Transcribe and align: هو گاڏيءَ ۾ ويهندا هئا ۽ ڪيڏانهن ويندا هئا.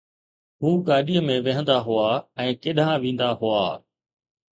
هو 0.61 0.69
گاڏيءَ 0.87 1.21
۾ 1.27 1.35
ويهندا 1.47 1.75
هئا 1.87 2.05
۽ 2.45 2.55
ڪيڏانهن 2.63 2.97
ويندا 3.05 3.29
هئا. 3.43 3.61